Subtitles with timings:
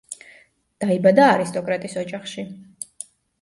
[0.83, 2.47] დაიბადა არისტოკრატის ოჯახში.